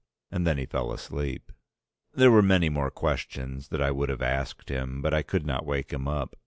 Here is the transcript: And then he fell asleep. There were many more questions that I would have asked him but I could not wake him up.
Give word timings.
And 0.31 0.47
then 0.47 0.57
he 0.57 0.65
fell 0.65 0.91
asleep. 0.91 1.51
There 2.11 2.31
were 2.31 2.41
many 2.41 2.69
more 2.69 2.89
questions 2.89 3.67
that 3.67 3.83
I 3.83 3.91
would 3.91 4.09
have 4.09 4.23
asked 4.23 4.69
him 4.69 4.99
but 4.99 5.13
I 5.13 5.21
could 5.21 5.45
not 5.45 5.63
wake 5.63 5.93
him 5.93 6.07
up. 6.07 6.35